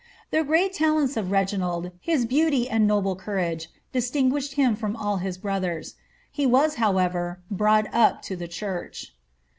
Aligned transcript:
* 0.17 0.31
The 0.31 0.43
great 0.43 0.73
talents 0.73 1.15
of 1.15 1.29
Reginald, 1.29 1.91
his 2.01 2.25
beauty 2.25 2.67
and 2.67 2.87
noble 2.87 3.15
courage, 3.15 3.69
distinguished 3.91 4.53
him 4.55 4.75
from 4.75 4.95
all 4.95 5.17
his 5.17 5.37
brothers. 5.37 5.93
He 6.31 6.47
was, 6.47 6.73
how 6.81 6.97
ever, 6.97 7.39
brought 7.51 7.85
up 7.93 8.23
to 8.23 8.35
the 8.35 8.47
church. 8.47 9.13